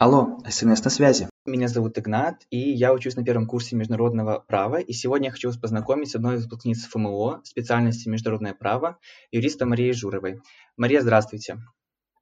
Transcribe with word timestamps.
Алло, 0.00 0.38
СМС 0.48 0.82
на 0.82 0.88
связи. 0.88 1.28
Меня 1.44 1.68
зовут 1.68 1.98
Игнат, 1.98 2.46
и 2.48 2.56
я 2.56 2.94
учусь 2.94 3.16
на 3.16 3.22
первом 3.22 3.46
курсе 3.46 3.76
международного 3.76 4.42
права, 4.48 4.80
и 4.80 4.94
сегодня 4.94 5.26
я 5.26 5.30
хочу 5.30 5.48
вас 5.48 5.58
познакомить 5.58 6.08
с 6.08 6.14
одной 6.14 6.36
из 6.36 6.44
выпускниц 6.44 6.86
ФМО 6.86 7.42
специальности 7.44 8.08
международное 8.08 8.54
право, 8.54 8.96
юриста 9.30 9.66
Марией 9.66 9.92
Журовой. 9.92 10.40
Мария, 10.78 11.02
здравствуйте. 11.02 11.58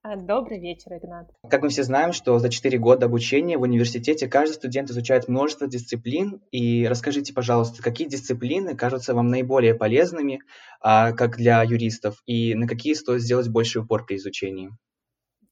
А, 0.03 0.17
добрый 0.17 0.59
вечер, 0.59 0.93
Игнат. 0.95 1.30
Как 1.49 1.62
мы 1.62 1.68
все 1.68 1.85
знаем, 1.85 2.12
что 2.12 2.41
за 2.41 2.49
4 2.49 2.77
года 2.79 3.07
обучения 3.07 3.57
в 3.57 3.62
университете 3.62 4.26
каждый 4.26 4.54
студент 4.54 4.90
изучает 4.90 5.29
множество 5.29 5.68
дисциплин. 5.68 6.43
И 6.50 6.85
расскажите, 6.85 7.32
пожалуйста, 7.32 7.81
какие 7.81 8.08
дисциплины 8.08 8.75
кажутся 8.75 9.14
вам 9.14 9.29
наиболее 9.29 9.76
полезными, 9.76 10.40
а, 10.81 11.13
как 11.13 11.36
для 11.36 11.63
юристов, 11.63 12.25
и 12.26 12.57
на 12.57 12.67
какие 12.67 12.95
стоит 12.95 13.22
сделать 13.22 13.49
больше 13.49 13.79
упор 13.79 14.04
при 14.04 14.17
изучении? 14.17 14.71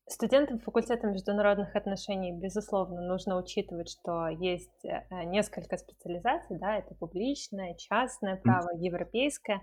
Студентам 0.09 0.61
факультета 0.61 1.09
международных 1.09 1.75
отношений, 1.75 2.31
безусловно, 2.31 3.01
нужно 3.01 3.37
учитывать, 3.37 3.91
что 3.91 4.29
есть 4.29 4.85
э, 4.85 5.03
несколько 5.25 5.77
специализаций, 5.79 6.59
да, 6.61 6.77
это 6.77 6.95
публичное, 6.95 7.75
частное 7.75 8.37
право, 8.37 8.69
европейское, 8.77 9.63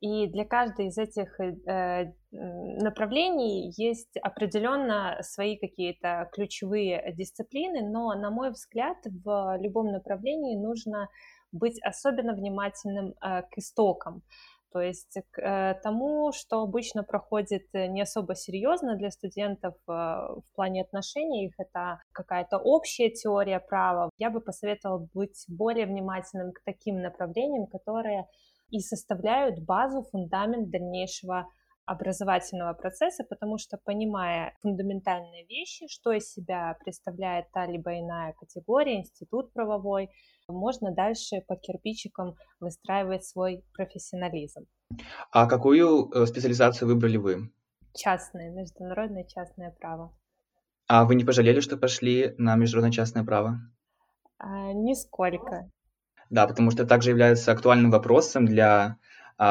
и 0.00 0.26
для 0.26 0.46
каждой 0.46 0.86
из 0.86 0.96
этих 0.96 1.38
э, 1.38 2.14
направлений 2.30 3.74
есть 3.76 4.16
определенно 4.22 5.18
свои 5.20 5.58
какие-то 5.58 6.30
ключевые 6.32 7.12
дисциплины, 7.14 7.86
но, 7.86 8.14
на 8.14 8.30
мой 8.30 8.52
взгляд, 8.52 8.96
в 9.04 9.58
любом 9.60 9.92
направлении 9.92 10.56
нужно 10.56 11.10
быть 11.52 11.78
особенно 11.82 12.32
внимательным 12.32 13.14
э, 13.20 13.42
к 13.42 13.58
истокам 13.58 14.22
то 14.74 14.80
есть 14.80 15.16
к 15.30 15.40
э, 15.40 15.80
тому, 15.84 16.32
что 16.32 16.62
обычно 16.62 17.04
проходит 17.04 17.62
э, 17.74 17.86
не 17.86 18.02
особо 18.02 18.34
серьезно 18.34 18.96
для 18.96 19.12
студентов 19.12 19.74
э, 19.86 19.92
в 19.92 20.42
плане 20.56 20.82
отношений, 20.82 21.46
их 21.46 21.54
это 21.58 22.00
какая-то 22.10 22.58
общая 22.58 23.10
теория 23.10 23.60
права, 23.60 24.10
я 24.18 24.30
бы 24.30 24.40
посоветовала 24.40 25.08
быть 25.14 25.44
более 25.46 25.86
внимательным 25.86 26.50
к 26.52 26.60
таким 26.64 27.00
направлениям, 27.00 27.68
которые 27.68 28.26
и 28.70 28.80
составляют 28.80 29.64
базу, 29.64 30.02
фундамент 30.10 30.70
дальнейшего 30.70 31.46
образовательного 31.86 32.72
процесса, 32.74 33.24
потому 33.28 33.58
что 33.58 33.78
понимая 33.84 34.56
фундаментальные 34.62 35.46
вещи, 35.46 35.86
что 35.88 36.12
из 36.12 36.32
себя 36.32 36.76
представляет 36.84 37.50
та 37.52 37.66
либо 37.66 37.98
иная 37.98 38.32
категория, 38.32 39.00
институт 39.00 39.52
правовой, 39.52 40.10
можно 40.48 40.92
дальше 40.92 41.42
по 41.46 41.56
кирпичикам 41.56 42.34
выстраивать 42.60 43.24
свой 43.24 43.64
профессионализм. 43.74 44.66
А 45.30 45.46
какую 45.46 46.10
э, 46.10 46.26
специализацию 46.26 46.88
выбрали 46.88 47.16
вы? 47.16 47.52
Частное, 47.94 48.50
международное 48.50 49.24
частное 49.24 49.70
право. 49.70 50.16
А 50.86 51.04
вы 51.04 51.14
не 51.14 51.24
пожалели, 51.24 51.60
что 51.60 51.76
пошли 51.76 52.34
на 52.38 52.56
международное 52.56 52.92
частное 52.92 53.24
право? 53.24 53.60
А, 54.38 54.72
нисколько. 54.72 55.70
Да, 56.30 56.46
потому 56.46 56.70
что 56.70 56.86
также 56.86 57.10
является 57.10 57.52
актуальным 57.52 57.90
вопросом 57.90 58.46
для 58.46 58.98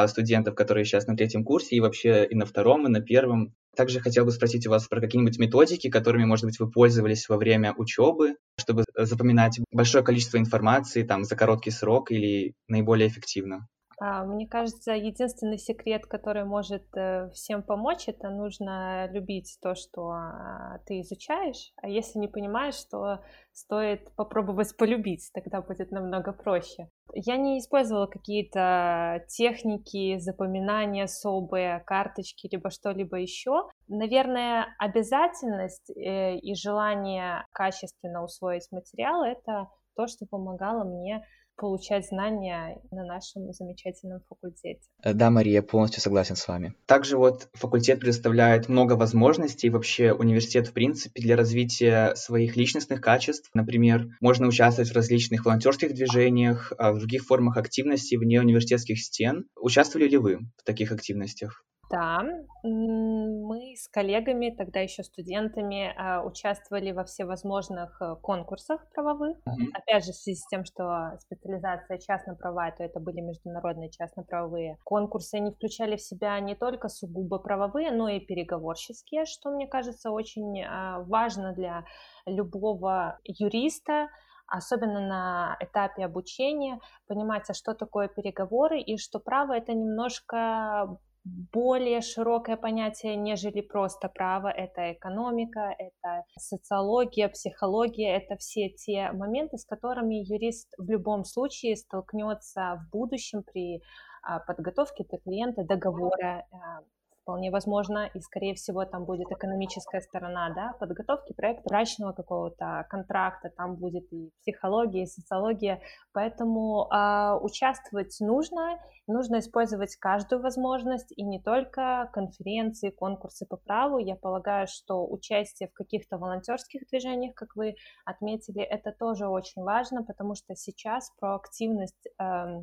студентов, 0.07 0.55
которые 0.55 0.85
сейчас 0.85 1.07
на 1.07 1.15
третьем 1.15 1.43
курсе, 1.43 1.75
и 1.75 1.79
вообще 1.79 2.25
и 2.25 2.35
на 2.35 2.45
втором, 2.45 2.87
и 2.87 2.89
на 2.89 3.01
первом. 3.01 3.53
Также 3.75 3.99
хотел 3.99 4.25
бы 4.25 4.31
спросить 4.31 4.67
у 4.67 4.69
вас 4.69 4.87
про 4.87 5.01
какие-нибудь 5.01 5.39
методики, 5.39 5.89
которыми, 5.89 6.25
может 6.25 6.45
быть, 6.45 6.59
вы 6.59 6.69
пользовались 6.69 7.27
во 7.27 7.37
время 7.37 7.73
учебы, 7.75 8.35
чтобы 8.59 8.83
запоминать 8.95 9.59
большое 9.71 10.03
количество 10.03 10.37
информации 10.37 11.03
там, 11.03 11.23
за 11.23 11.35
короткий 11.35 11.71
срок 11.71 12.11
или 12.11 12.53
наиболее 12.67 13.07
эффективно. 13.07 13.67
А, 14.05 14.25
мне 14.25 14.45
кажется, 14.45 14.91
единственный 14.91 15.57
секрет, 15.57 16.05
который 16.05 16.43
может 16.43 16.83
э, 16.93 17.29
всем 17.33 17.63
помочь, 17.63 18.09
это 18.09 18.29
нужно 18.29 19.09
любить 19.09 19.57
то, 19.61 19.75
что 19.75 20.09
а, 20.09 20.79
ты 20.85 20.99
изучаешь, 20.99 21.71
а 21.81 21.87
если 21.87 22.19
не 22.19 22.27
понимаешь, 22.27 22.83
то 22.91 23.23
стоит 23.53 24.13
попробовать 24.17 24.75
полюбить, 24.75 25.31
тогда 25.33 25.61
будет 25.61 25.91
намного 25.91 26.33
проще. 26.33 26.89
Я 27.13 27.37
не 27.37 27.59
использовала 27.59 28.07
какие-то 28.07 29.23
техники 29.29 30.19
запоминания 30.19 31.05
особые, 31.05 31.79
карточки, 31.85 32.49
либо 32.51 32.71
что-либо 32.71 33.15
еще. 33.15 33.69
Наверное, 33.87 34.67
обязательность 34.79 35.89
э, 35.91 36.35
и 36.39 36.53
желание 36.55 37.45
качественно 37.53 38.21
усвоить 38.21 38.67
материал— 38.69 39.23
это 39.23 39.69
то, 39.95 40.07
что 40.07 40.25
помогало 40.25 40.83
мне 40.83 41.23
получать 41.63 42.05
знания 42.05 42.81
на 42.91 43.05
нашем 43.05 43.53
замечательном 43.53 44.19
факультете. 44.27 44.81
Э, 45.01 45.13
да, 45.13 45.29
Мария, 45.29 45.61
полностью 45.61 46.01
согласен 46.01 46.35
с 46.35 46.45
вами. 46.45 46.75
Также 46.85 47.17
вот 47.17 47.47
факультет 47.53 48.01
предоставляет 48.01 48.67
много 48.67 48.97
возможностей, 48.97 49.69
вообще 49.69 50.11
университет 50.11 50.67
в 50.67 50.73
принципе 50.73 51.21
для 51.21 51.37
развития 51.37 52.15
своих 52.15 52.57
личностных 52.57 52.99
качеств. 52.99 53.49
Например, 53.53 54.09
можно 54.19 54.47
участвовать 54.47 54.91
в 54.91 54.93
различных 54.93 55.45
волонтерских 55.45 55.93
движениях, 55.93 56.73
а 56.77 56.91
в 56.91 56.99
других 56.99 57.23
формах 57.23 57.55
активности 57.55 58.15
вне 58.15 58.41
университетских 58.41 58.99
стен. 58.99 59.45
Участвовали 59.55 60.09
ли 60.09 60.17
вы 60.17 60.39
в 60.57 60.63
таких 60.65 60.91
активностях? 60.91 61.63
Да, 61.93 62.23
мы 62.63 63.75
с 63.75 63.87
коллегами, 63.87 64.49
тогда 64.49 64.79
еще 64.79 65.03
студентами, 65.03 65.93
а, 65.95 66.23
участвовали 66.23 66.91
во 66.91 67.03
всевозможных 67.03 68.01
э, 68.01 68.15
конкурсах 68.15 68.89
правовых. 68.95 69.37
Мгм. 69.45 69.69
Опять 69.75 70.05
же, 70.05 70.11
в 70.11 70.15
связи 70.15 70.39
с 70.39 70.47
тем, 70.47 70.65
что 70.65 71.15
специализация 71.19 71.99
частно-правовая, 71.99 72.71
то 72.71 72.83
это 72.83 72.99
были 72.99 73.21
международные 73.21 73.91
частно-правовые 73.91 74.79
конкурсы. 74.83 75.35
Они 75.35 75.51
включали 75.51 75.95
в 75.95 76.01
себя 76.01 76.39
не 76.39 76.55
только 76.55 76.89
сугубо 76.89 77.37
правовые, 77.37 77.91
но 77.91 78.09
и 78.09 78.19
переговорческие, 78.19 79.25
что, 79.25 79.51
мне 79.51 79.67
кажется, 79.67 80.09
очень 80.09 80.63
а, 80.63 81.01
важно 81.01 81.53
для 81.53 81.85
любого 82.25 83.19
юриста, 83.23 84.07
особенно 84.47 84.99
на 84.99 85.57
этапе 85.59 86.05
обучения, 86.05 86.79
понимать, 87.07 87.47
а 87.51 87.53
что 87.53 87.75
такое 87.75 88.07
переговоры 88.07 88.81
и 88.81 88.97
что 88.97 89.19
право 89.19 89.53
это 89.53 89.73
немножко 89.73 90.97
более 91.25 92.01
широкое 92.01 92.57
понятие, 92.57 93.15
нежели 93.15 93.61
просто 93.61 94.09
право. 94.09 94.47
Это 94.49 94.93
экономика, 94.93 95.73
это 95.77 96.23
социология, 96.37 97.29
психология, 97.29 98.17
это 98.17 98.35
все 98.37 98.69
те 98.69 99.11
моменты, 99.11 99.57
с 99.57 99.65
которыми 99.65 100.15
юрист 100.15 100.73
в 100.77 100.89
любом 100.89 101.23
случае 101.23 101.75
столкнется 101.75 102.81
в 102.85 102.91
будущем 102.91 103.43
при 103.43 103.81
а, 104.21 104.39
подготовке 104.39 105.05
для 105.09 105.19
клиента 105.19 105.63
договора 105.63 106.45
а, 106.51 106.81
вполне 107.23 107.51
возможно, 107.51 108.09
и, 108.13 108.19
скорее 108.19 108.53
всего, 108.53 108.85
там 108.85 109.05
будет 109.05 109.31
экономическая 109.31 110.01
сторона, 110.01 110.53
да, 110.53 110.73
подготовки 110.79 111.33
проекта, 111.33 111.63
брачного 111.69 112.11
какого-то 112.11 112.85
контракта, 112.89 113.49
там 113.49 113.75
будет 113.75 114.11
и 114.11 114.29
психология, 114.41 115.03
и 115.03 115.07
социология, 115.07 115.81
поэтому 116.13 116.87
э, 116.91 117.39
участвовать 117.41 118.17
нужно, 118.19 118.79
нужно 119.07 119.39
использовать 119.39 119.95
каждую 119.95 120.41
возможность, 120.41 121.11
и 121.15 121.23
не 121.23 121.41
только 121.41 122.09
конференции, 122.13 122.89
конкурсы 122.89 123.45
по 123.45 123.57
праву, 123.57 123.97
я 123.97 124.15
полагаю, 124.15 124.67
что 124.67 125.07
участие 125.09 125.69
в 125.69 125.73
каких-то 125.73 126.17
волонтерских 126.17 126.81
движениях, 126.89 127.33
как 127.35 127.55
вы 127.55 127.75
отметили, 128.05 128.61
это 128.61 128.91
тоже 128.91 129.27
очень 129.27 129.63
важно, 129.63 130.03
потому 130.03 130.35
что 130.35 130.55
сейчас 130.55 131.09
проактивность 131.19 132.07
э, 132.19 132.61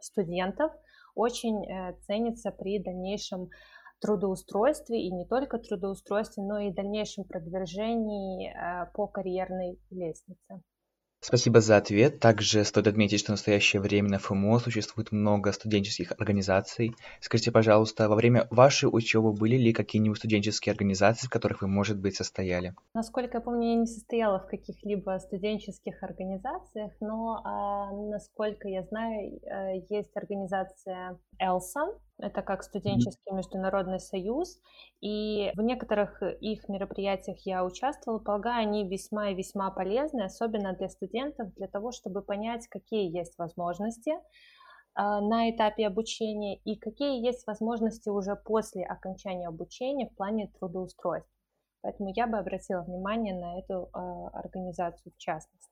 студентов 0.00 0.72
очень 1.14 1.64
э, 1.64 1.94
ценится 2.06 2.50
при 2.50 2.78
дальнейшем 2.78 3.48
трудоустройстве 4.02 5.00
и 5.00 5.10
не 5.10 5.24
только 5.24 5.58
трудоустройстве, 5.58 6.42
но 6.42 6.58
и 6.58 6.72
дальнейшем 6.72 7.24
продвижении 7.24 8.50
э, 8.50 8.90
по 8.92 9.06
карьерной 9.06 9.78
лестнице. 9.90 10.62
Спасибо 11.24 11.60
за 11.60 11.76
ответ. 11.76 12.18
Также 12.18 12.64
стоит 12.64 12.88
отметить, 12.88 13.20
что 13.20 13.28
в 13.28 13.34
настоящее 13.34 13.80
время 13.80 14.10
на 14.10 14.18
ФМО 14.18 14.58
существует 14.58 15.12
много 15.12 15.52
студенческих 15.52 16.10
организаций. 16.18 16.96
Скажите, 17.20 17.52
пожалуйста, 17.52 18.08
во 18.08 18.16
время 18.16 18.48
вашей 18.50 18.86
учебы 18.86 19.32
были 19.32 19.56
ли 19.56 19.72
какие-нибудь 19.72 20.18
студенческие 20.18 20.72
организации, 20.72 21.28
в 21.28 21.30
которых 21.30 21.62
вы, 21.62 21.68
может 21.68 22.00
быть, 22.00 22.16
состояли? 22.16 22.74
Насколько 22.92 23.36
я 23.36 23.40
помню, 23.40 23.68
я 23.68 23.76
не 23.76 23.86
состояла 23.86 24.40
в 24.40 24.48
каких-либо 24.48 25.16
студенческих 25.20 26.02
организациях, 26.02 26.90
но, 26.98 27.40
а, 27.44 27.92
насколько 27.92 28.66
я 28.66 28.82
знаю, 28.82 29.38
э, 29.44 29.76
есть 29.88 30.10
организация 30.16 31.20
ELSA, 31.40 32.00
это 32.22 32.42
как 32.42 32.62
студенческий 32.62 33.32
международный 33.32 33.98
союз, 33.98 34.60
и 35.00 35.50
в 35.56 35.60
некоторых 35.60 36.22
их 36.40 36.68
мероприятиях 36.68 37.38
я 37.44 37.64
участвовала, 37.64 38.20
полагаю, 38.20 38.68
они 38.68 38.88
весьма 38.88 39.30
и 39.30 39.34
весьма 39.34 39.70
полезны, 39.70 40.22
особенно 40.22 40.72
для 40.74 40.88
студентов, 40.88 41.52
для 41.54 41.66
того, 41.66 41.90
чтобы 41.90 42.22
понять, 42.22 42.68
какие 42.68 43.14
есть 43.14 43.36
возможности 43.38 44.12
а, 44.94 45.20
на 45.20 45.50
этапе 45.50 45.86
обучения 45.86 46.56
и 46.58 46.76
какие 46.76 47.24
есть 47.24 47.46
возможности 47.46 48.08
уже 48.08 48.36
после 48.36 48.84
окончания 48.84 49.48
обучения 49.48 50.08
в 50.08 50.16
плане 50.16 50.52
трудоустройства. 50.58 51.28
Поэтому 51.82 52.12
я 52.14 52.28
бы 52.28 52.38
обратила 52.38 52.82
внимание 52.82 53.34
на 53.34 53.58
эту 53.58 53.90
э, 53.92 53.98
организацию 54.34 55.12
в 55.12 55.18
частности. 55.18 55.71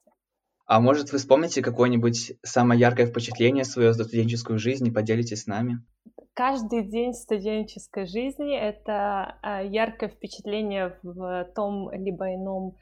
А 0.70 0.80
может, 0.80 1.10
вы 1.10 1.18
вспомните 1.18 1.62
какое-нибудь 1.62 2.34
самое 2.44 2.78
яркое 2.78 3.06
впечатление 3.06 3.64
свое 3.64 3.92
за 3.92 4.04
студенческую 4.04 4.60
жизнь 4.60 4.86
и 4.86 4.92
поделитесь 4.92 5.42
с 5.42 5.46
нами? 5.48 5.84
каждый 6.32 6.88
день 6.88 7.12
студенческой 7.12 8.06
жизни 8.06 8.56
это 8.56 9.36
а, 9.42 9.62
яркое 9.62 10.08
впечатление 10.08 10.96
в 11.02 11.44
том 11.54 11.90
либо 11.92 12.34
ином 12.34 12.76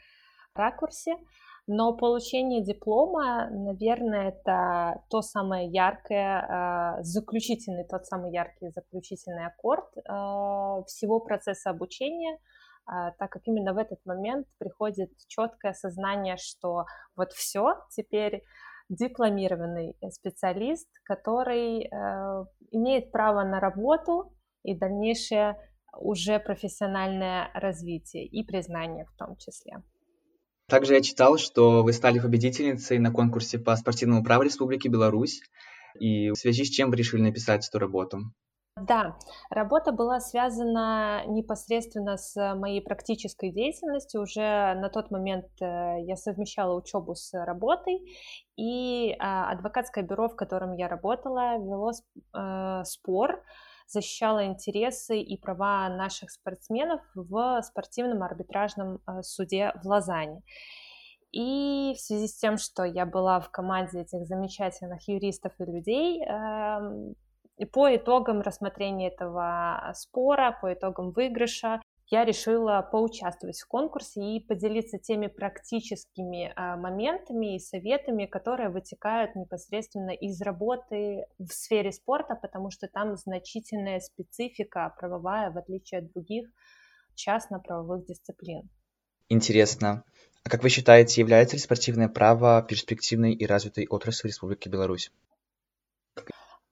ракурсе, 0.55 1.17
но 1.67 1.93
получение 1.93 2.63
диплома, 2.63 3.49
наверное, 3.51 4.29
это 4.29 5.03
то 5.11 5.23
самое 5.23 5.69
яркое, 5.69 6.39
а, 6.39 7.03
заключительный, 7.03 7.85
тот 7.85 8.07
самый 8.07 8.33
яркий 8.33 8.69
заключительный 8.69 9.47
аккорд 9.47 9.89
а, 10.07 10.83
всего 10.85 11.19
процесса 11.19 11.71
обучения, 11.71 12.39
так 13.19 13.31
как 13.31 13.43
именно 13.47 13.75
в 13.75 13.79
этот 13.79 13.99
момент 14.07 14.47
приходит 14.59 15.11
четкое 15.29 15.73
осознание, 15.73 16.37
что 16.39 16.87
вот 17.17 17.33
все, 17.33 17.75
теперь 17.91 18.43
дипломированный 18.89 19.95
специалист, 20.11 20.89
который 21.05 21.85
э, 21.85 22.45
имеет 22.71 23.13
право 23.13 23.45
на 23.45 23.61
работу 23.61 24.33
и 24.63 24.75
дальнейшее 24.75 25.57
уже 25.93 26.39
профессиональное 26.39 27.51
развитие 27.55 28.27
и 28.27 28.45
признание 28.45 29.05
в 29.05 29.17
том 29.17 29.37
числе. 29.37 29.83
Также 30.69 30.95
я 30.95 31.01
читал, 31.01 31.39
что 31.39 31.83
вы 31.83 31.93
стали 31.93 32.19
победительницей 32.19 32.99
на 32.99 33.11
конкурсе 33.11 33.59
по 33.59 33.75
спортивному 33.77 34.23
праву 34.23 34.43
Республики 34.43 34.89
Беларусь, 34.89 35.41
и 35.99 36.31
в 36.31 36.37
связи 36.37 36.65
с 36.65 36.69
чем 36.69 36.91
вы 36.91 36.97
решили 36.97 37.23
написать 37.23 37.67
эту 37.67 37.79
работу? 37.79 38.19
Да, 38.83 39.17
работа 39.51 39.93
была 39.93 40.21
связана 40.21 41.25
непосредственно 41.27 42.17
с 42.17 42.55
моей 42.55 42.81
практической 42.81 43.51
деятельностью. 43.51 44.23
Уже 44.23 44.75
на 44.75 44.89
тот 44.89 45.11
момент 45.11 45.47
э, 45.61 46.03
я 46.03 46.17
совмещала 46.17 46.75
учебу 46.77 47.15
с 47.15 47.33
работой, 47.33 48.01
и 48.57 49.15
а, 49.19 49.51
адвокатское 49.53 50.05
бюро, 50.05 50.29
в 50.29 50.37
котором 50.37 50.75
я 50.75 50.89
работала, 50.89 51.59
вело 51.59 51.93
э, 51.93 52.85
спор 52.85 53.43
защищала 53.87 54.45
интересы 54.47 55.19
и 55.21 55.39
права 55.39 55.89
наших 55.89 56.31
спортсменов 56.31 57.01
в 57.15 57.63
спортивном 57.63 58.23
арбитражном 58.23 59.01
э, 59.07 59.23
суде 59.23 59.73
в 59.83 59.87
Лозанне. 59.87 60.43
И 61.33 61.95
в 61.97 62.01
связи 62.01 62.27
с 62.27 62.37
тем, 62.37 62.57
что 62.57 62.85
я 62.85 63.05
была 63.07 63.41
в 63.41 63.51
команде 63.51 64.01
этих 64.01 64.27
замечательных 64.27 65.07
юристов 65.09 65.53
и 65.59 65.65
людей, 65.65 66.25
эм, 66.25 67.15
по 67.65 67.95
итогам 67.95 68.41
рассмотрения 68.41 69.09
этого 69.09 69.93
спора, 69.95 70.57
по 70.61 70.73
итогам 70.73 71.11
выигрыша, 71.11 71.81
я 72.11 72.25
решила 72.25 72.81
поучаствовать 72.81 73.61
в 73.61 73.67
конкурсе 73.67 74.23
и 74.23 74.41
поделиться 74.41 74.99
теми 74.99 75.27
практическими 75.27 76.53
а, 76.57 76.77
моментами 76.77 77.57
и 77.57 77.59
советами, 77.59 78.25
которые 78.25 78.71
вытекают 78.71 79.35
непосредственно 79.35 80.13
из 80.13 80.41
работы 80.41 81.27
в 81.39 81.49
сфере 81.49 81.93
спорта, 81.93 82.35
потому 82.35 82.71
что 82.71 82.89
там 82.89 83.17
значительная 83.17 84.01
специфика 84.01 84.95
правовая, 84.99 85.51
в 85.51 85.59
отличие 85.59 86.01
от 86.01 86.13
других 86.13 86.49
частно-правовых 87.15 88.07
дисциплин. 88.07 88.71
Интересно. 89.29 90.05
А 90.45 90.49
как 90.49 90.63
вы 90.63 90.71
считаете, 90.71 91.21
является 91.21 91.57
ли 91.57 91.61
спортивное 91.61 92.09
право 92.09 92.63
перспективной 92.63 93.35
и 93.35 93.45
развитой 93.45 93.87
отраслью 93.87 94.31
Республики 94.31 94.71
Беларусь? 94.71 95.13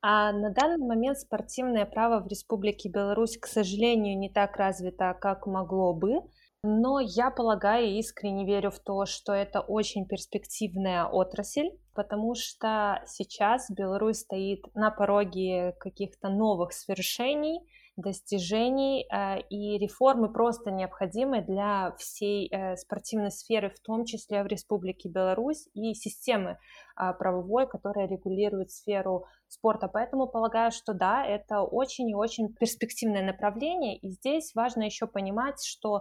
А 0.02 0.32
на 0.32 0.50
данный 0.50 0.87
момент 0.87 1.19
спортивное 1.19 1.87
право 1.87 2.22
в 2.22 2.28
Республике 2.28 2.88
Беларусь, 2.88 3.38
к 3.38 3.46
сожалению, 3.46 4.19
не 4.19 4.31
так 4.31 4.56
развито, 4.56 5.16
как 5.20 5.46
могло 5.46 5.94
бы. 5.94 6.20
Но 6.62 6.98
я 7.00 7.31
полагаю 7.31 7.87
и 7.87 7.98
искренне 7.98 8.44
верю 8.44 8.70
в 8.70 8.81
то, 8.81 9.06
что 9.06 9.32
это 9.32 9.60
очень 9.60 10.06
перспективная 10.06 11.04
отрасль, 11.04 11.70
потому 11.94 12.34
что 12.34 13.02
сейчас 13.06 13.70
Беларусь 13.70 14.20
стоит 14.20 14.64
на 14.75 14.90
пороге 14.90 15.75
каких-то 15.78 16.28
новых 16.28 16.72
свершений, 16.72 17.60
достижений, 17.96 19.06
э, 19.10 19.40
и 19.50 19.78
реформы 19.78 20.32
просто 20.32 20.70
необходимы 20.70 21.43
для 21.43 21.94
всей 21.98 22.48
э, 22.50 22.76
спортивной 22.76 23.31
сферы, 23.31 23.70
в 23.70 23.81
том 23.81 24.04
числе 24.04 24.43
в 24.43 24.46
Республике 24.46 25.08
Беларусь, 25.08 25.69
и 25.75 25.94
системы 25.94 26.58
а, 26.94 27.12
правовой, 27.12 27.66
которая 27.66 28.06
регулирует 28.06 28.70
сферу 28.70 29.26
спорта. 29.48 29.88
Поэтому 29.88 30.26
полагаю, 30.26 30.70
что 30.70 30.94
да, 30.94 31.25
это 31.25 31.60
очень 31.60 32.08
и 32.10 32.14
очень 32.14 32.54
перспективное 32.54 33.22
направление, 33.22 33.98
и 33.98 34.10
здесь 34.10 34.54
важно 34.54 34.84
еще 34.84 35.06
понимать, 35.06 35.62
что 35.62 36.00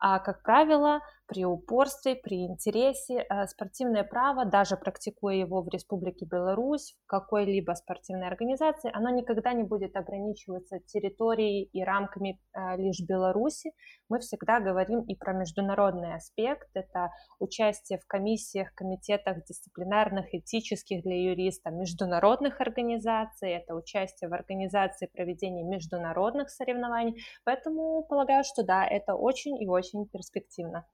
а, 0.00 0.18
как 0.18 0.42
правило, 0.42 1.00
при 1.26 1.44
упорстве, 1.44 2.16
при 2.16 2.46
интересе 2.46 3.26
э, 3.28 3.46
спортивное 3.46 4.04
право, 4.04 4.44
даже 4.44 4.76
практикуя 4.76 5.34
его 5.34 5.62
в 5.62 5.68
Республике 5.68 6.26
Беларусь, 6.26 6.96
в 7.02 7.06
какой-либо 7.06 7.72
спортивной 7.72 8.26
организации, 8.26 8.90
оно 8.92 9.10
никогда 9.10 9.52
не 9.52 9.62
будет 9.62 9.96
ограничиваться 9.96 10.80
территорией 10.80 11.64
и 11.72 11.82
рамками 11.82 12.40
э, 12.52 12.76
лишь 12.76 13.00
Беларуси. 13.00 13.72
Мы 14.08 14.20
всегда 14.20 14.60
говорим 14.60 15.00
и 15.02 15.16
про 15.16 15.32
международный 15.32 16.14
аспект, 16.14 16.68
это 16.74 17.10
участие 17.38 17.98
в 17.98 18.06
комиссиях, 18.06 18.74
комитетах 18.74 19.44
дисциплинарных, 19.44 20.34
этических 20.34 21.02
для 21.02 21.30
юриста, 21.30 21.70
международных 21.70 22.60
организаций, 22.60 23.50
это 23.50 23.74
участие 23.74 24.28
в 24.28 24.34
организации 24.34 25.06
проведения 25.06 25.64
международных 25.64 26.50
соревнований. 26.50 27.22
Поэтому 27.44 28.04
полагаю, 28.04 28.44
что 28.44 28.62
да, 28.62 28.86
это 28.86 29.14
очень 29.14 29.60
и 29.62 29.66
очень 29.66 30.06
перспективно. 30.06 30.84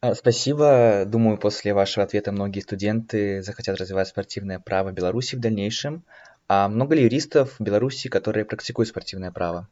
А, 0.00 0.14
спасибо. 0.14 1.04
Думаю, 1.06 1.38
после 1.38 1.72
вашего 1.72 2.04
ответа 2.04 2.32
многие 2.32 2.60
студенты 2.60 3.42
захотят 3.42 3.78
развивать 3.78 4.08
спортивное 4.08 4.58
право 4.58 4.92
Беларуси 4.92 5.36
в 5.36 5.40
дальнейшем. 5.40 6.04
А 6.48 6.68
много 6.68 6.94
ли 6.94 7.02
юристов 7.02 7.58
в 7.58 7.62
Беларуси, 7.62 8.08
которые 8.08 8.44
практикуют 8.44 8.88
спортивное 8.88 9.32
право? 9.32 9.68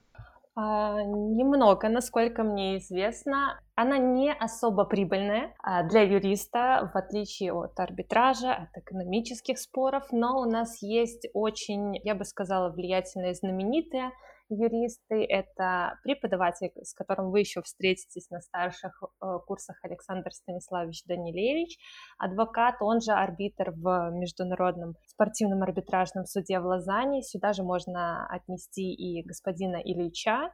А, 0.56 1.02
немного, 1.02 1.88
насколько 1.88 2.42
мне 2.42 2.78
известно. 2.78 3.60
Она 3.74 3.98
не 3.98 4.32
особо 4.32 4.84
прибыльная 4.84 5.52
а, 5.58 5.82
для 5.82 6.02
юриста, 6.02 6.90
в 6.94 6.96
отличие 6.96 7.52
от 7.52 7.78
арбитража, 7.78 8.54
от 8.54 8.82
экономических 8.82 9.58
споров, 9.58 10.04
но 10.12 10.40
у 10.40 10.44
нас 10.44 10.80
есть 10.80 11.26
очень, 11.34 12.00
я 12.04 12.14
бы 12.14 12.24
сказала, 12.24 12.70
влиятельные 12.70 13.34
знаменитые 13.34 14.12
юристы, 14.48 15.24
это 15.24 15.98
преподаватель, 16.02 16.70
с 16.82 16.94
которым 16.94 17.30
вы 17.30 17.40
еще 17.40 17.62
встретитесь 17.62 18.30
на 18.30 18.40
старших 18.40 19.02
э, 19.02 19.38
курсах 19.46 19.78
Александр 19.82 20.30
Станиславович 20.32 21.04
Данилевич, 21.06 21.78
адвокат, 22.18 22.76
он 22.80 23.00
же 23.00 23.12
арбитр 23.12 23.70
в 23.70 24.10
Международном 24.12 24.94
спортивном 25.06 25.62
арбитражном 25.62 26.26
суде 26.26 26.60
в 26.60 26.66
Лозанне. 26.66 27.22
Сюда 27.22 27.52
же 27.52 27.62
можно 27.62 28.26
отнести 28.28 28.92
и 28.92 29.22
господина 29.26 29.76
Ильича, 29.76 30.50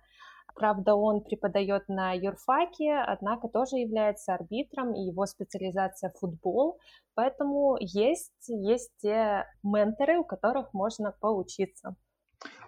Правда, 0.54 0.94
он 0.94 1.22
преподает 1.22 1.88
на 1.88 2.12
юрфаке, 2.12 2.94
однако 3.06 3.48
тоже 3.48 3.76
является 3.76 4.34
арбитром, 4.34 4.94
и 4.94 5.02
его 5.02 5.26
специализация 5.26 6.12
футбол. 6.18 6.78
Поэтому 7.14 7.76
есть, 7.78 8.48
есть 8.48 8.90
те 8.98 9.46
менторы, 9.62 10.18
у 10.18 10.24
которых 10.24 10.72
можно 10.72 11.12
поучиться. 11.20 11.94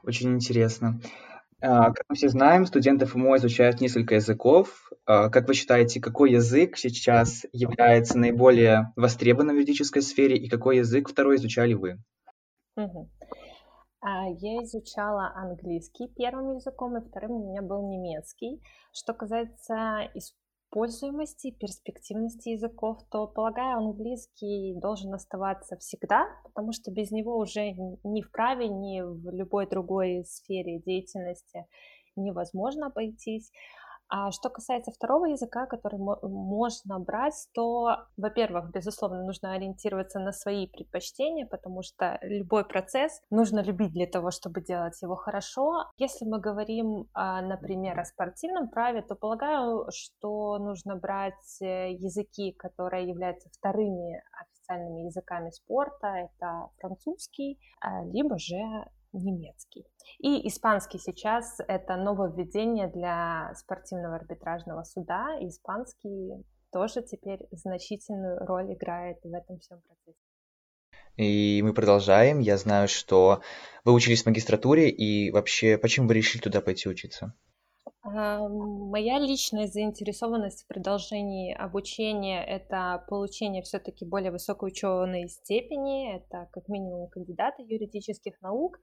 Очень 0.03 0.35
интересно. 0.35 1.01
А, 1.61 1.93
как 1.93 2.05
мы 2.09 2.17
все 2.17 2.29
знаем, 2.29 2.67
студенты 2.67 3.07
ФМО 3.07 3.37
изучают 3.37 3.81
несколько 3.81 4.17
языков. 4.17 4.91
А, 5.07 5.29
как 5.29 5.47
вы 5.47 5.55
считаете, 5.55 6.01
какой 6.01 6.33
язык 6.33 6.77
сейчас 6.77 7.47
является 7.53 8.19
наиболее 8.19 8.93
востребованным 8.97 9.55
в 9.55 9.59
юридической 9.61 10.03
сфере 10.03 10.37
и 10.37 10.49
какой 10.49 10.79
язык 10.79 11.09
второй 11.09 11.37
изучали 11.37 11.75
вы? 11.75 12.03
Угу. 12.77 13.09
Я 14.05 14.65
изучала 14.65 15.33
английский 15.37 16.09
первым 16.09 16.57
языком, 16.57 16.97
и 16.97 17.09
вторым 17.09 17.31
у 17.31 17.51
меня 17.51 17.63
был 17.63 17.89
немецкий. 17.89 18.61
Что 18.93 19.15
касается 19.15 20.11
используемости 20.73 21.51
перспективности 21.51 22.51
языков, 22.51 22.99
то, 23.11 23.27
полагаю, 23.27 23.79
английский 23.79 24.75
должен 24.81 25.13
оставаться 25.13 25.77
всегда, 25.77 26.27
потому 26.45 26.73
что 26.73 26.91
без 26.91 27.11
него 27.11 27.37
уже 27.37 27.73
ни 28.05 28.23
в 28.23 28.31
праве, 28.31 28.69
ни 28.69 29.03
в 29.03 29.31
любой 29.31 29.69
другой 29.69 30.25
сфере 30.25 30.81
деятельности 30.81 31.67
невозможно 32.17 32.87
обойтись. 32.87 33.53
А 34.15 34.31
что 34.31 34.51
касается 34.51 34.91
второго 34.91 35.25
языка, 35.25 35.65
который 35.65 35.99
можно 35.99 36.99
брать, 36.99 37.49
то, 37.55 37.97
во-первых, 38.19 38.71
безусловно, 38.71 39.25
нужно 39.25 39.55
ориентироваться 39.55 40.19
на 40.19 40.33
свои 40.33 40.67
предпочтения, 40.67 41.47
потому 41.47 41.83
что 41.83 42.19
любой 42.21 42.67
процесс 42.67 43.23
нужно 43.31 43.61
любить 43.61 43.93
для 43.93 44.07
того, 44.07 44.31
чтобы 44.31 44.61
делать 44.61 45.01
его 45.01 45.17
хорошо. 45.17 45.87
Если 45.97 46.27
мы 46.27 46.41
говорим, 46.41 47.09
а, 47.15 47.41
например, 47.41 47.99
о 47.99 48.05
спортивном 48.05 48.69
праве, 48.69 49.01
то 49.01 49.15
полагаю, 49.15 49.87
что 49.91 50.59
нужно 50.59 50.97
брать 50.97 51.63
э, 51.63 51.93
языки, 51.93 52.53
которые 52.53 53.09
являются 53.09 53.49
вторыми 53.49 54.23
официальными 54.43 55.07
языками 55.07 55.49
спорта. 55.49 56.09
Это 56.09 56.69
французский, 56.81 57.59
а, 57.81 58.05
либо 58.05 58.39
же 58.39 58.61
немецкий. 59.13 59.85
И 60.19 60.47
испанский 60.49 60.99
сейчас 60.99 61.59
это 61.67 61.97
нововведение 61.97 62.89
для 62.89 63.53
спортивного 63.57 64.17
арбитражного 64.17 64.85
суда. 64.85 65.37
испанский 65.41 66.45
тоже 66.73 67.03
теперь 67.03 67.41
значительную 67.51 68.39
роль 68.47 68.73
играет 68.73 69.19
в 69.23 69.33
этом 69.33 69.59
всем 69.59 69.81
процессе. 69.83 70.19
И 71.17 71.61
мы 71.63 71.75
продолжаем. 71.75 72.39
Я 72.39 72.57
знаю, 72.57 72.89
что 72.89 73.43
вы 73.85 73.93
учились 73.93 74.23
в 74.23 74.27
магистратуре, 74.27 74.89
и 74.89 75.31
вообще, 75.31 75.77
почему 75.77 76.09
вы 76.09 76.15
решили 76.15 76.41
туда 76.41 76.63
пойти 76.63 76.89
учиться? 76.89 77.35
А, 78.05 78.49
моя 78.49 79.19
личная 79.19 79.67
заинтересованность 79.67 80.65
в 80.65 80.67
продолжении 80.67 81.55
обучения– 81.55 82.45
это 82.47 83.05
получение 83.09 83.63
все-таки 83.63 84.05
более 84.05 84.33
высокой 84.33 84.71
ученой 84.71 85.29
степени, 85.29 86.17
это 86.17 86.49
как 86.53 86.69
минимум 86.69 87.09
кандидата 87.09 87.63
юридических 87.63 88.41
наук. 88.41 88.79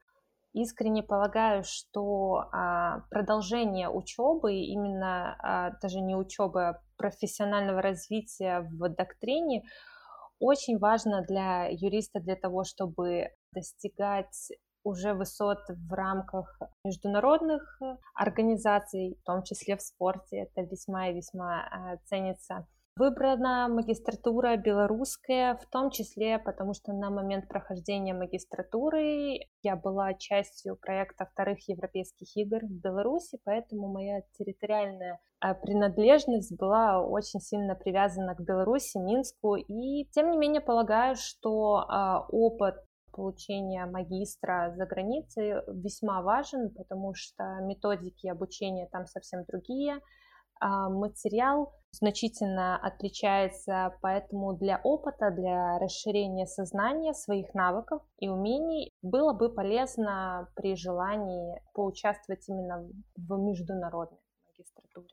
Искренне 0.54 1.04
полагаю, 1.04 1.64
что 1.64 2.46
а, 2.52 3.02
продолжение 3.12 3.88
учебы, 3.88 4.56
именно 4.56 5.36
а, 5.40 5.72
даже 5.82 6.00
не 6.02 6.16
учебы, 6.16 6.70
а 6.70 6.82
профессионального 6.98 7.82
развития 7.82 8.62
в 8.62 8.90
доктрине, 8.90 9.64
очень 10.40 10.80
важно 10.80 11.22
для 11.22 11.68
юриста 11.70 12.20
для 12.20 12.36
того, 12.36 12.64
чтобы 12.64 13.30
достигать 13.54 14.50
уже 14.84 15.14
высот 15.14 15.60
в 15.68 15.94
рамках 15.94 16.60
международных 16.84 17.82
э, 17.82 17.98
организаций, 18.16 19.18
в 19.22 19.26
том 19.26 19.44
числе 19.44 19.76
в 19.76 19.82
спорте. 19.82 20.48
Это 20.56 20.62
весьма 20.62 21.10
и 21.10 21.16
весьма 21.16 21.64
э, 21.68 21.98
ценится. 22.06 22.66
Выбрана 23.00 23.70
магистратура 23.70 24.58
белорусская, 24.58 25.56
в 25.56 25.66
том 25.70 25.90
числе 25.90 26.38
потому, 26.38 26.74
что 26.74 26.92
на 26.92 27.10
момент 27.10 27.48
прохождения 27.48 28.14
магистратуры 28.14 29.40
я 29.64 29.78
была 29.78 30.14
частью 30.16 30.76
проекта 30.76 31.26
вторых 31.26 31.60
европейских 31.70 32.36
игр 32.36 32.60
в 32.62 32.82
Беларуси, 32.84 33.40
поэтому 33.46 33.88
моя 33.88 34.20
территориальная 34.38 35.18
э, 35.42 35.56
принадлежность 35.56 36.58
была 36.60 37.02
очень 37.02 37.40
сильно 37.40 37.74
привязана 37.74 38.36
к 38.36 38.42
Беларуси, 38.42 38.98
Минску. 38.98 39.56
И 39.56 40.04
тем 40.12 40.32
не 40.32 40.38
менее 40.38 40.60
полагаю, 40.60 41.16
что 41.16 41.86
опыт 42.28 42.76
получения 43.14 43.86
магистра 43.86 44.74
за 44.76 44.86
границей 44.86 45.54
весьма 45.68 46.22
важен, 46.22 46.70
потому 46.76 47.14
что 47.16 47.46
методики 47.62 48.28
обучения 48.28 48.90
там 48.92 49.06
совсем 49.06 49.46
другие, 49.46 49.96
а 49.96 50.00
материал 50.62 51.74
значительно 51.92 52.78
отличается, 52.78 53.94
поэтому 54.02 54.56
для 54.58 54.80
опыта, 54.84 55.32
для 55.32 55.80
расширения 55.80 56.46
сознания 56.46 57.14
своих 57.14 57.54
навыков 57.54 58.02
и 58.20 58.30
умений 58.30 58.92
было 59.02 59.34
бы 59.34 59.50
полезно 59.50 60.48
при 60.56 60.76
желании 60.76 61.62
поучаствовать 61.74 62.48
именно 62.48 62.88
в 63.16 63.38
международной 63.40 64.20
магистратуре. 64.48 65.08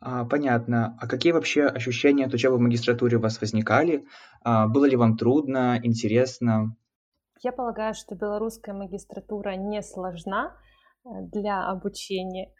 А, 0.00 0.24
понятно. 0.24 0.96
А 1.00 1.06
какие 1.06 1.32
вообще 1.32 1.64
ощущения 1.64 2.26
от 2.26 2.34
учебы 2.34 2.56
в 2.56 2.60
магистратуре 2.60 3.16
у 3.16 3.20
вас 3.20 3.40
возникали? 3.40 4.04
А, 4.42 4.68
было 4.68 4.84
ли 4.84 4.96
вам 4.96 5.16
трудно, 5.16 5.80
интересно? 5.82 6.76
Я 7.42 7.52
полагаю, 7.52 7.94
что 7.94 8.14
белорусская 8.14 8.74
магистратура 8.74 9.56
не 9.56 9.82
сложна 9.82 10.56
э, 11.04 11.08
для 11.32 11.68
обучения. 11.68 12.52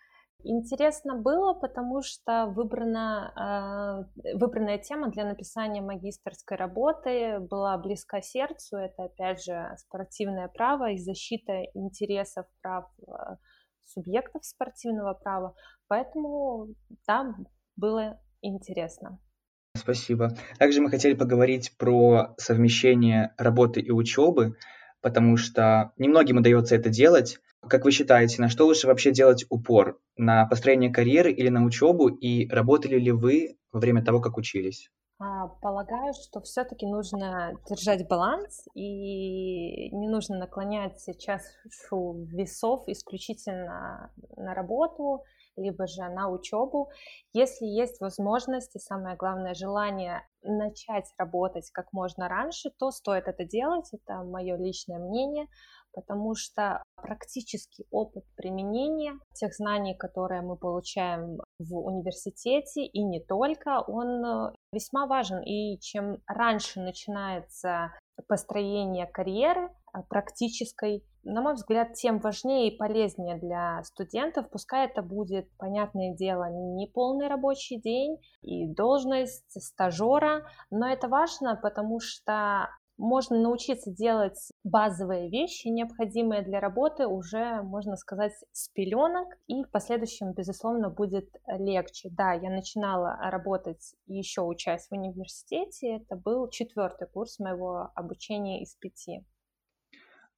Интересно 0.42 1.16
было, 1.16 1.54
потому 1.54 2.02
что 2.02 2.46
выбрана, 2.46 4.06
э, 4.26 4.34
выбранная 4.36 4.78
тема 4.78 5.10
для 5.10 5.24
написания 5.24 5.80
магистрской 5.80 6.58
работы 6.58 7.38
была 7.40 7.78
близка 7.78 8.20
сердцу. 8.20 8.76
Это, 8.76 9.04
опять 9.04 9.42
же, 9.42 9.74
спортивное 9.78 10.48
право 10.48 10.90
и 10.90 10.98
защита 10.98 11.62
интересов 11.74 12.46
прав 12.60 12.84
э, 13.00 13.36
субъектов 13.84 14.44
спортивного 14.44 15.14
права. 15.14 15.54
Поэтому, 15.88 16.68
да, 17.06 17.34
было 17.76 18.20
интересно. 18.42 19.18
Спасибо. 19.76 20.36
Также 20.58 20.80
мы 20.80 20.90
хотели 20.90 21.14
поговорить 21.14 21.76
про 21.78 22.34
совмещение 22.36 23.34
работы 23.36 23.80
и 23.80 23.90
учебы, 23.90 24.56
потому 25.00 25.36
что 25.36 25.92
немногим 25.98 26.36
удается 26.36 26.76
это 26.76 26.90
делать. 26.90 27.40
Как 27.68 27.84
вы 27.84 27.90
считаете, 27.90 28.40
на 28.40 28.48
что 28.48 28.66
лучше 28.66 28.86
вообще 28.86 29.10
делать 29.10 29.44
упор? 29.48 29.98
На 30.16 30.46
построение 30.46 30.92
карьеры 30.92 31.32
или 31.32 31.48
на 31.48 31.64
учебу? 31.64 32.08
И 32.08 32.48
работали 32.48 32.98
ли 32.98 33.12
вы 33.12 33.56
во 33.72 33.80
время 33.80 34.04
того, 34.04 34.20
как 34.20 34.36
учились? 34.36 34.90
А, 35.20 35.46
полагаю, 35.62 36.12
что 36.12 36.40
все-таки 36.40 36.86
нужно 36.86 37.52
держать 37.68 38.08
баланс 38.08 38.66
и 38.74 39.90
не 39.90 40.08
нужно 40.08 40.38
наклонять 40.38 41.00
чашу 41.18 42.26
весов 42.32 42.88
исключительно 42.88 44.12
на 44.36 44.54
работу 44.54 45.22
либо 45.56 45.86
же 45.86 46.02
на 46.08 46.28
учебу. 46.28 46.90
Если 47.32 47.64
есть 47.66 48.00
возможность 48.00 48.74
и 48.74 48.80
самое 48.80 49.16
главное 49.16 49.54
желание 49.54 50.26
начать 50.42 51.06
работать 51.16 51.70
как 51.70 51.92
можно 51.92 52.28
раньше, 52.28 52.70
то 52.78 52.90
стоит 52.90 53.28
это 53.28 53.44
делать, 53.44 53.88
это 53.92 54.22
мое 54.24 54.56
личное 54.56 54.98
мнение, 54.98 55.46
потому 55.94 56.34
что 56.34 56.82
практический 56.96 57.86
опыт 57.90 58.24
применения 58.36 59.18
тех 59.34 59.54
знаний, 59.54 59.94
которые 59.94 60.42
мы 60.42 60.56
получаем 60.56 61.38
в 61.58 61.76
университете 61.76 62.84
и 62.84 63.02
не 63.02 63.20
только, 63.20 63.80
он 63.86 64.24
э, 64.24 64.52
весьма 64.72 65.06
важен. 65.06 65.42
И 65.42 65.78
чем 65.80 66.18
раньше 66.26 66.80
начинается 66.80 67.92
построение 68.28 69.06
карьеры 69.06 69.70
а, 69.92 70.02
практической, 70.02 71.04
на 71.24 71.40
мой 71.40 71.54
взгляд, 71.54 71.94
тем 71.94 72.18
важнее 72.18 72.68
и 72.68 72.76
полезнее 72.76 73.36
для 73.38 73.82
студентов. 73.84 74.50
Пускай 74.50 74.86
это 74.86 75.02
будет, 75.02 75.48
понятное 75.56 76.14
дело, 76.14 76.48
не 76.50 76.86
полный 76.86 77.28
рабочий 77.28 77.80
день 77.80 78.18
и 78.42 78.66
должность 78.72 79.60
стажера, 79.62 80.46
но 80.70 80.88
это 80.88 81.08
важно, 81.08 81.58
потому 81.60 82.00
что 82.00 82.68
можно 82.96 83.38
научиться 83.38 83.90
делать 83.90 84.38
базовые 84.62 85.28
вещи, 85.28 85.68
необходимые 85.68 86.42
для 86.42 86.60
работы, 86.60 87.06
уже, 87.06 87.62
можно 87.62 87.96
сказать, 87.96 88.32
с 88.52 88.68
пеленок, 88.68 89.28
и 89.46 89.64
в 89.64 89.70
последующем, 89.70 90.32
безусловно, 90.32 90.90
будет 90.90 91.28
легче. 91.46 92.10
Да, 92.10 92.32
я 92.32 92.50
начинала 92.50 93.16
работать 93.30 93.94
еще 94.06 94.42
учась 94.42 94.88
в 94.88 94.92
университете, 94.92 95.96
это 95.96 96.16
был 96.16 96.48
четвертый 96.48 97.08
курс 97.08 97.38
моего 97.38 97.90
обучения 97.94 98.62
из 98.62 98.74
пяти. 98.76 99.24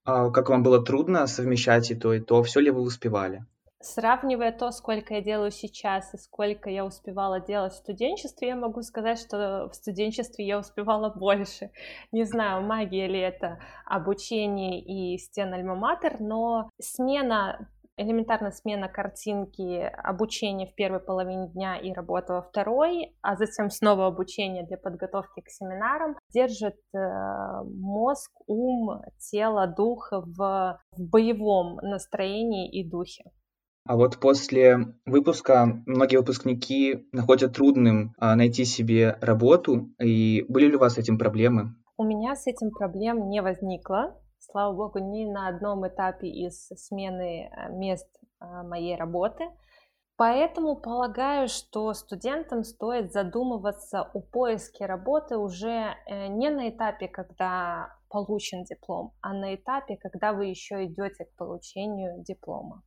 А 0.04 0.30
как 0.30 0.48
вам 0.50 0.62
было 0.62 0.82
трудно 0.82 1.26
совмещать 1.26 1.90
и 1.90 1.94
то, 1.96 2.14
и 2.14 2.20
то? 2.20 2.42
Все 2.42 2.60
ли 2.60 2.70
вы 2.70 2.82
успевали? 2.82 3.44
Сравнивая 3.80 4.52
то, 4.52 4.70
сколько 4.70 5.14
я 5.14 5.20
делаю 5.20 5.50
сейчас 5.50 6.14
и 6.14 6.18
сколько 6.18 6.70
я 6.70 6.84
успевала 6.84 7.40
делать 7.40 7.74
в 7.74 7.76
студенчестве, 7.76 8.48
я 8.48 8.56
могу 8.56 8.82
сказать, 8.82 9.18
что 9.18 9.68
в 9.70 9.74
студенчестве 9.74 10.46
я 10.46 10.58
успевала 10.58 11.10
больше. 11.10 11.70
Не 12.10 12.24
знаю, 12.24 12.62
магия 12.62 13.06
ли 13.06 13.20
это 13.20 13.58
обучение 13.84 14.80
и 14.80 15.18
стен 15.18 15.52
альма-матер, 15.52 16.16
но 16.20 16.70
смена 16.80 17.68
элементарно 17.98 18.50
смена 18.50 18.88
картинки, 18.88 19.80
обучение 20.02 20.68
в 20.68 20.74
первой 20.74 21.00
половине 21.00 21.48
дня 21.48 21.78
и 21.78 21.92
работа 21.92 22.34
во 22.34 22.42
второй, 22.42 23.16
а 23.22 23.36
затем 23.36 23.70
снова 23.70 24.06
обучение 24.06 24.66
для 24.66 24.76
подготовки 24.76 25.40
к 25.40 25.48
семинарам, 25.48 26.16
держит 26.32 26.76
э, 26.94 26.98
мозг, 27.64 28.30
ум, 28.46 29.02
тело, 29.18 29.66
дух 29.66 30.08
в, 30.12 30.78
в 30.92 31.00
боевом 31.00 31.76
настроении 31.76 32.70
и 32.70 32.88
духе. 32.88 33.24
А 33.88 33.96
вот 33.96 34.18
после 34.18 34.94
выпуска 35.04 35.66
многие 35.86 36.16
выпускники 36.16 37.08
находят 37.12 37.54
трудным 37.54 38.14
а, 38.18 38.34
найти 38.34 38.64
себе 38.64 39.16
работу. 39.20 39.90
И 40.00 40.44
были 40.48 40.66
ли 40.66 40.76
у 40.76 40.80
вас 40.80 40.94
с 40.94 40.98
этим 40.98 41.18
проблемы? 41.18 41.74
У 41.96 42.04
меня 42.04 42.34
с 42.34 42.46
этим 42.46 42.70
проблем 42.70 43.28
не 43.28 43.40
возникло. 43.40 44.20
Слава 44.38 44.74
богу, 44.74 44.98
ни 44.98 45.24
на 45.24 45.48
одном 45.48 45.86
этапе 45.86 46.28
из 46.28 46.68
смены 46.68 47.48
э, 47.48 47.72
мест 47.72 48.08
а, 48.38 48.62
моей 48.64 48.96
работы. 48.96 49.44
Поэтому 50.16 50.76
полагаю, 50.76 51.46
что 51.46 51.92
студентам 51.92 52.64
стоит 52.64 53.12
задумываться 53.12 54.00
о 54.00 54.20
поиске 54.20 54.86
работы 54.86 55.36
уже 55.36 55.94
э, 56.06 56.28
не 56.28 56.50
на 56.50 56.70
этапе, 56.70 57.06
когда 57.06 57.88
получен 58.08 58.64
диплом, 58.64 59.12
а 59.20 59.34
на 59.34 59.54
этапе, 59.54 59.96
когда 59.96 60.32
вы 60.32 60.46
еще 60.46 60.86
идете 60.86 61.26
к 61.26 61.36
получению 61.36 62.22
диплома. 62.24 62.82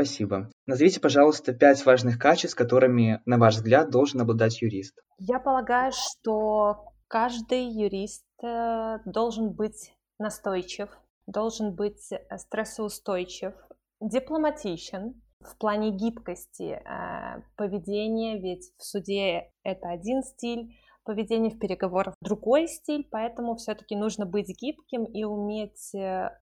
Спасибо. 0.00 0.48
Назовите, 0.66 0.98
пожалуйста, 0.98 1.52
пять 1.52 1.84
важных 1.84 2.18
качеств, 2.18 2.56
которыми, 2.56 3.20
на 3.26 3.36
ваш 3.36 3.56
взгляд, 3.56 3.90
должен 3.90 4.22
обладать 4.22 4.62
юрист. 4.62 4.98
Я 5.18 5.38
полагаю, 5.38 5.92
что 5.92 6.94
каждый 7.06 7.64
юрист 7.66 8.24
э, 8.42 8.98
должен 9.04 9.50
быть 9.52 9.92
настойчив, 10.18 10.88
должен 11.26 11.74
быть 11.74 12.10
э, 12.10 12.38
стрессоустойчив, 12.38 13.52
дипломатичен 14.00 15.20
в 15.40 15.58
плане 15.58 15.90
гибкости 15.90 16.80
э, 16.82 17.42
поведения, 17.56 18.40
ведь 18.40 18.72
в 18.78 18.82
суде 18.82 19.52
это 19.64 19.90
один 19.90 20.22
стиль, 20.22 20.74
поведение 21.04 21.50
в 21.50 21.58
переговорах 21.58 22.14
другой 22.22 22.68
стиль, 22.68 23.06
поэтому 23.10 23.56
все-таки 23.56 23.96
нужно 23.96 24.24
быть 24.24 24.48
гибким 24.48 25.04
и 25.04 25.24
уметь 25.24 25.92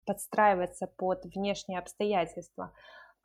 подстраиваться 0.05 0.89
под 0.99 1.25
внешние 1.25 1.79
обстоятельства. 1.79 2.75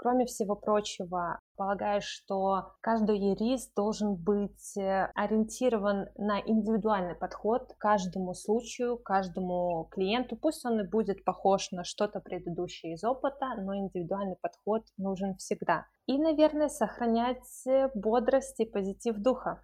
Кроме 0.01 0.25
всего 0.25 0.55
прочего, 0.55 1.39
полагаю, 1.55 2.01
что 2.03 2.73
каждый 2.81 3.19
юрист 3.19 3.71
должен 3.75 4.15
быть 4.15 4.75
э, 4.75 5.11
ориентирован 5.13 6.07
на 6.17 6.41
индивидуальный 6.41 7.13
подход 7.13 7.71
к 7.71 7.77
каждому 7.77 8.33
случаю, 8.33 8.97
каждому 8.97 9.87
клиенту. 9.91 10.35
Пусть 10.35 10.65
он 10.65 10.79
и 10.79 10.89
будет 10.89 11.23
похож 11.23 11.69
на 11.69 11.83
что-то 11.83 12.19
предыдущее 12.19 12.93
из 12.93 13.03
опыта, 13.03 13.53
но 13.59 13.75
индивидуальный 13.75 14.37
подход 14.41 14.81
нужен 14.97 15.35
всегда. 15.35 15.85
И, 16.07 16.17
наверное, 16.17 16.69
сохранять 16.69 17.67
э, 17.67 17.89
бодрость 17.93 18.59
и 18.59 18.65
позитив 18.65 19.17
духа. 19.17 19.61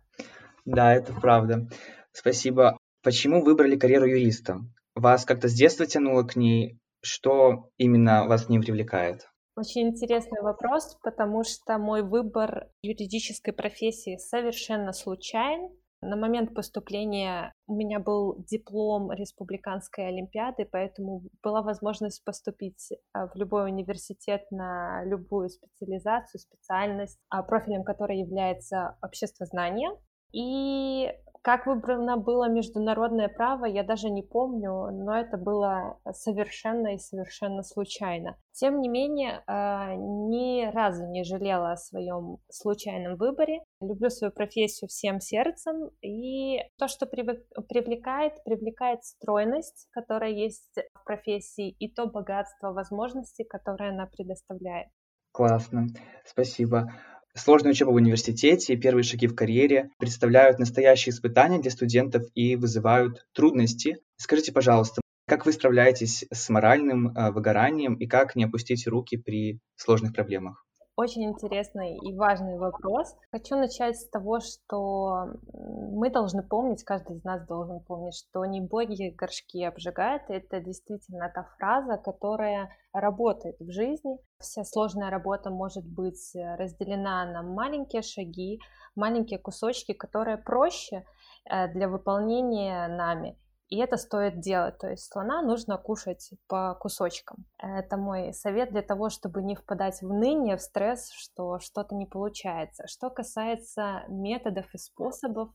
Да, 0.66 0.94
это 0.94 1.14
правда. 1.14 1.68
Спасибо. 2.12 2.78
Почему 3.02 3.44
выбрали 3.44 3.76
карьеру 3.76 4.06
юриста? 4.06 4.60
Вас 4.94 5.26
как-то 5.26 5.48
с 5.48 5.54
детства 5.54 5.88
тянуло 5.88 6.22
к 6.22 6.36
ней? 6.36 6.78
Что 7.02 7.72
именно 7.78 8.28
вас 8.28 8.46
в 8.46 8.50
ней 8.50 8.60
привлекает? 8.60 9.28
Очень 9.58 9.88
интересный 9.88 10.40
вопрос, 10.44 11.00
потому 11.02 11.44
что 11.44 11.80
мой 11.80 12.04
выбор 12.04 12.68
юридической 12.84 13.54
профессии 13.54 14.18
совершенно 14.18 14.94
случайен. 14.94 15.76
На 16.00 16.16
момент 16.16 16.54
поступления 16.54 17.52
у 17.66 17.74
меня 17.74 17.98
был 18.00 18.38
диплом 18.44 19.12
республиканской 19.12 20.10
олимпиады, 20.10 20.70
поэтому 20.72 21.24
была 21.42 21.64
возможность 21.64 22.24
поступить 22.24 22.92
а, 23.14 23.30
в 23.30 23.36
любой 23.36 23.72
университет 23.72 24.44
на 24.52 25.04
любую 25.06 25.50
специализацию, 25.50 26.40
специальность, 26.40 27.18
а, 27.30 27.42
профилем 27.42 27.84
которой 27.84 28.20
является 28.20 28.96
обществознание. 29.02 29.90
И 30.34 31.12
как 31.48 31.66
выбрано 31.66 32.18
было 32.18 32.50
международное 32.50 33.30
право, 33.30 33.64
я 33.64 33.82
даже 33.82 34.10
не 34.10 34.22
помню, 34.22 34.92
но 34.92 35.18
это 35.18 35.38
было 35.38 35.98
совершенно 36.12 36.96
и 36.96 36.98
совершенно 36.98 37.64
случайно. 37.64 38.36
Тем 38.52 38.82
не 38.82 38.90
менее, 38.90 39.44
а, 39.48 39.96
ни 39.96 40.70
разу 40.70 41.08
не 41.08 41.24
жалела 41.24 41.72
о 41.72 41.78
своем 41.78 42.40
случайном 42.50 43.16
выборе. 43.16 43.64
Люблю 43.80 44.10
свою 44.10 44.34
профессию 44.34 44.90
всем 44.90 45.22
сердцем, 45.22 45.90
и 46.02 46.60
то, 46.78 46.90
что 46.90 47.06
привлекает, 47.06 48.44
привлекает 48.44 49.06
стройность, 49.06 49.88
которая 49.92 50.32
есть 50.32 50.78
в 50.96 51.06
профессии, 51.06 51.70
и 51.70 51.90
то 51.90 52.08
богатство 52.08 52.74
возможностей, 52.74 53.46
которое 53.46 53.92
она 53.92 54.06
предоставляет. 54.08 54.90
Классно, 55.32 55.88
спасибо. 56.26 56.92
Сложная 57.38 57.72
учеба 57.72 57.92
в 57.92 57.96
университете 57.96 58.74
и 58.74 58.78
первые 58.78 59.04
шаги 59.04 59.28
в 59.28 59.36
карьере 59.36 59.92
представляют 60.00 60.58
настоящие 60.58 61.14
испытания 61.14 61.60
для 61.60 61.70
студентов 61.70 62.24
и 62.34 62.56
вызывают 62.56 63.28
трудности. 63.32 63.98
Скажите, 64.16 64.52
пожалуйста, 64.52 65.02
как 65.28 65.46
вы 65.46 65.54
справляетесь 65.54 66.26
с 66.34 66.50
моральным 66.50 67.10
э, 67.10 67.32
выгоранием 67.32 67.94
и 67.94 68.08
как 68.08 68.36
не 68.36 68.46
опустить 68.46 68.88
руки 68.88 69.18
при 69.18 69.60
сложных 69.76 70.14
проблемах? 70.14 70.67
Очень 70.98 71.26
интересный 71.26 71.96
и 71.96 72.16
важный 72.16 72.58
вопрос. 72.58 73.16
Хочу 73.32 73.56
начать 73.56 73.98
с 73.98 74.10
того, 74.10 74.40
что 74.40 75.28
мы 75.54 76.10
должны 76.10 76.42
помнить, 76.42 76.84
каждый 76.84 77.18
из 77.18 77.24
нас 77.24 77.46
должен 77.46 77.82
помнить, 77.82 78.16
что 78.18 78.44
не 78.46 78.62
боги 78.62 79.14
горшки 79.16 79.64
обжигают. 79.64 80.24
Это 80.30 80.60
действительно 80.60 81.30
та 81.30 81.44
фраза, 81.44 81.98
которая 81.98 82.72
работает 82.94 83.58
в 83.60 83.72
жизни. 83.72 84.18
Вся 84.40 84.64
сложная 84.64 85.12
работа 85.12 85.52
может 85.52 85.86
быть 85.86 86.32
разделена 86.34 87.26
на 87.26 87.44
маленькие 87.44 88.02
шаги, 88.02 88.60
маленькие 88.96 89.38
кусочки, 89.38 89.94
которые 89.94 90.38
проще 90.38 91.06
э, 91.46 91.68
для 91.74 91.90
выполнения 91.90 92.88
нами. 92.88 93.38
И 93.70 93.78
это 93.80 93.98
стоит 93.98 94.40
делать. 94.40 94.78
То 94.78 94.90
есть 94.90 95.12
слона 95.12 95.42
нужно 95.42 95.78
кушать 95.78 96.32
по 96.48 96.76
кусочкам. 96.76 97.46
Это 97.58 97.98
мой 97.98 98.34
совет 98.34 98.72
для 98.72 98.82
того, 98.82 99.10
чтобы 99.10 99.42
не 99.42 99.56
впадать 99.56 100.02
в 100.02 100.14
ныне, 100.14 100.56
в 100.56 100.62
стресс, 100.62 101.12
что 101.12 101.60
что-то 101.60 101.94
не 101.94 102.06
получается. 102.06 102.86
Что 102.88 103.10
касается 103.10 104.04
методов 104.08 104.74
и 104.74 104.78
способов, 104.78 105.50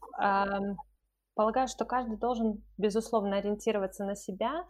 полагаю, 1.35 1.69
что 1.69 1.87
каждый 1.87 2.19
должен, 2.19 2.62
безусловно, 2.76 3.38
ориентироваться 3.38 4.04
на 4.04 4.14
себя. 4.14 4.66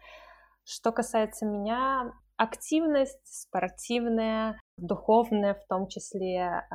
Что 0.64 0.92
касается 0.92 1.44
меня, 1.44 2.12
активность 2.36 3.20
спортивная, 3.24 4.58
духовная, 4.76 5.54
в 5.54 5.66
том 5.66 5.88
числе 5.88 6.38
э, 6.38 6.74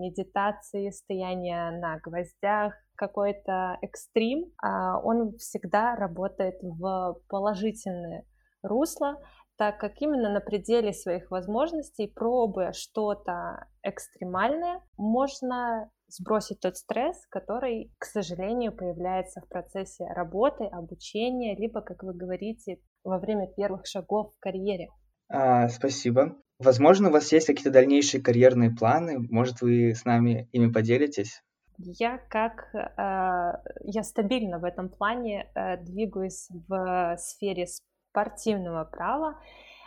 медитации, 0.00 0.90
стояние 0.90 1.70
на 1.72 1.98
гвоздях, 1.98 2.74
какой-то 2.96 3.78
экстрим, 3.82 4.44
э, 4.44 4.68
он 5.02 5.36
всегда 5.38 5.96
работает 5.96 6.56
в 6.62 7.16
положительное 7.28 8.24
русло, 8.62 9.16
так 9.56 9.78
как 9.78 10.00
именно 10.00 10.30
на 10.30 10.40
пределе 10.40 10.92
своих 10.92 11.30
возможностей, 11.30 12.06
пробуя 12.06 12.72
что-то 12.72 13.66
экстремальное, 13.82 14.80
можно 14.96 15.90
сбросить 16.08 16.60
тот 16.60 16.76
стресс, 16.76 17.26
который, 17.28 17.92
к 17.98 18.04
сожалению, 18.04 18.74
появляется 18.74 19.40
в 19.40 19.48
процессе 19.48 20.06
работы, 20.06 20.64
обучения, 20.64 21.56
либо, 21.56 21.80
как 21.82 22.02
вы 22.02 22.14
говорите, 22.14 22.80
во 23.04 23.18
время 23.18 23.46
первых 23.46 23.86
шагов 23.86 24.32
в 24.34 24.40
карьере. 24.40 24.88
А, 25.28 25.68
спасибо. 25.68 26.36
Возможно, 26.58 27.08
у 27.08 27.12
вас 27.12 27.30
есть 27.32 27.46
какие-то 27.46 27.70
дальнейшие 27.70 28.22
карьерные 28.22 28.70
планы? 28.70 29.18
Может, 29.30 29.60
вы 29.60 29.94
с 29.94 30.04
нами 30.04 30.48
ими 30.52 30.72
поделитесь? 30.72 31.42
Я 31.78 32.18
как 32.18 32.74
э, 32.74 33.62
я 33.84 34.02
стабильно 34.02 34.58
в 34.58 34.64
этом 34.64 34.88
плане 34.88 35.48
э, 35.54 35.76
двигаюсь 35.76 36.48
в 36.66 37.16
сфере 37.18 37.66
спортивного 38.10 38.84
права. 38.84 39.40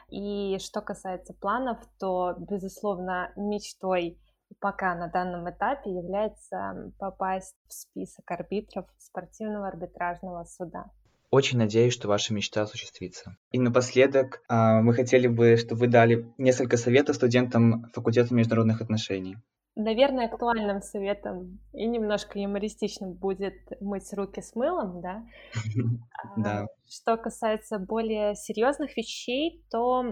И 0.09 0.57
что 0.59 0.81
касается 0.81 1.33
планов, 1.33 1.79
то, 1.99 2.35
безусловно, 2.37 3.33
мечтой 3.35 4.17
пока 4.59 4.95
на 4.95 5.07
данном 5.07 5.49
этапе 5.49 5.89
является 5.89 6.91
попасть 6.99 7.55
в 7.67 7.73
список 7.73 8.29
арбитров 8.31 8.85
спортивного 8.97 9.67
арбитражного 9.67 10.43
суда. 10.45 10.85
Очень 11.31 11.59
надеюсь, 11.59 11.93
что 11.93 12.09
ваша 12.09 12.33
мечта 12.33 12.61
осуществится. 12.61 13.37
И 13.51 13.59
напоследок 13.59 14.43
а, 14.49 14.81
мы 14.81 14.93
хотели 14.93 15.27
бы, 15.27 15.55
чтобы 15.55 15.79
вы 15.79 15.87
дали 15.87 16.29
несколько 16.37 16.75
советов 16.75 17.15
студентам 17.15 17.89
факультета 17.93 18.33
международных 18.33 18.81
отношений. 18.81 19.37
Наверное, 19.83 20.27
актуальным 20.27 20.81
советом 20.81 21.59
и 21.73 21.87
немножко 21.87 22.37
юмористичным 22.37 23.13
будет 23.13 23.55
мыть 23.79 24.13
руки 24.13 24.41
с 24.41 24.55
мылом, 24.55 25.01
да? 25.01 25.23
Да. 26.37 26.61
А, 26.61 26.67
что 26.87 27.17
касается 27.17 27.79
более 27.79 28.35
серьезных 28.35 28.95
вещей, 28.95 29.65
то 29.71 30.03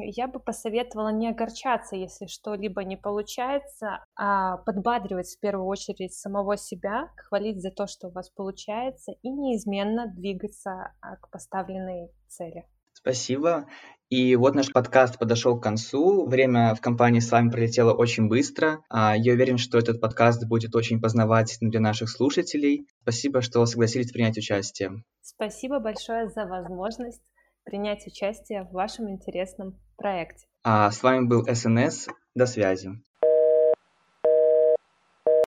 я 0.00 0.26
бы 0.26 0.40
посоветовала 0.40 1.10
не 1.10 1.28
огорчаться, 1.28 1.96
если 1.96 2.26
что-либо 2.26 2.82
не 2.82 2.96
получается, 2.96 4.04
а 4.16 4.56
подбадривать 4.56 5.28
в 5.28 5.38
первую 5.38 5.66
очередь 5.66 6.14
самого 6.14 6.56
себя, 6.56 7.10
хвалить 7.16 7.60
за 7.60 7.70
то, 7.70 7.86
что 7.86 8.08
у 8.08 8.10
вас 8.10 8.30
получается, 8.30 9.12
и 9.22 9.28
неизменно 9.28 10.06
двигаться 10.06 10.92
а, 11.00 11.16
к 11.16 11.30
поставленной 11.30 12.10
цели. 12.26 12.64
Спасибо. 13.02 13.66
И 14.10 14.34
вот 14.34 14.56
наш 14.56 14.72
подкаст 14.72 15.18
подошел 15.18 15.58
к 15.58 15.62
концу. 15.62 16.26
Время 16.26 16.74
в 16.74 16.80
компании 16.80 17.20
с 17.20 17.30
вами 17.30 17.50
пролетело 17.50 17.92
очень 17.92 18.28
быстро. 18.28 18.82
А, 18.88 19.16
я 19.16 19.34
уверен, 19.34 19.56
что 19.56 19.78
этот 19.78 20.00
подкаст 20.00 20.46
будет 20.46 20.74
очень 20.74 21.00
познавательным 21.00 21.70
для 21.70 21.80
наших 21.80 22.10
слушателей. 22.10 22.88
Спасибо, 23.02 23.40
что 23.40 23.64
согласились 23.66 24.10
принять 24.10 24.36
участие. 24.36 25.04
Спасибо 25.22 25.78
большое 25.78 26.28
за 26.28 26.44
возможность 26.46 27.22
принять 27.64 28.04
участие 28.06 28.64
в 28.64 28.72
вашем 28.72 29.08
интересном 29.08 29.78
проекте. 29.96 30.46
А 30.64 30.90
с 30.90 31.02
вами 31.04 31.26
был 31.26 31.46
СНС. 31.48 32.08
До 32.34 32.46
связи. 32.46 32.90